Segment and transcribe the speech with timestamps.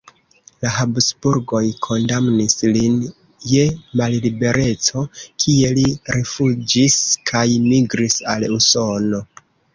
[0.65, 2.95] La Habsburgoj kondamnis lin
[3.51, 3.67] je
[4.01, 5.05] mallibereco,
[5.45, 5.85] kie li
[6.17, 6.99] rifuĝis
[7.33, 9.23] kaj migris al Usono.